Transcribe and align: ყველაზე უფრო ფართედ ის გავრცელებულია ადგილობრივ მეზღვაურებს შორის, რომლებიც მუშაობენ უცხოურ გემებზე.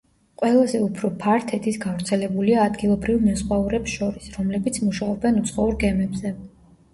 ყველაზე 0.41 0.79
უფრო 0.85 1.09
ფართედ 1.23 1.67
ის 1.71 1.77
გავრცელებულია 1.83 2.63
ადგილობრივ 2.69 3.21
მეზღვაურებს 3.27 3.95
შორის, 3.99 4.31
რომლებიც 4.39 4.81
მუშაობენ 4.87 5.39
უცხოურ 5.43 5.79
გემებზე. 5.87 6.35